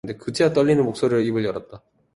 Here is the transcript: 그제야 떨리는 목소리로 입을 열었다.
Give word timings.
그제야 0.17 0.51
떨리는 0.51 0.83
목소리로 0.83 1.21
입을 1.21 1.45
열었다. 1.45 1.83